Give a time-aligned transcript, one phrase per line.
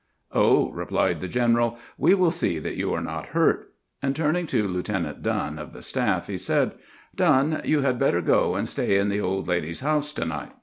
[0.31, 4.67] "Oh," replied the general," we will see that you are not hurt"; and turning to
[4.67, 6.71] Lieutenant Dunn of the staff, he said:"
[7.15, 10.53] Dunn, you had better go and stay in the old lady's house to night.